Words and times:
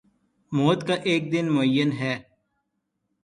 موت 0.51 0.79
کا 0.87 0.95
ایک 1.09 1.23
دن 1.33 1.45
معین 1.55 1.89
ہے 1.99 2.13